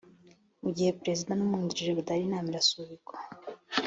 [0.63, 3.15] mu gihe perezida n’umwungirije badahari inama irasubikwa